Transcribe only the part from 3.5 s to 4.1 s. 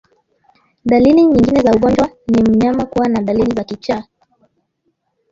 za kichaa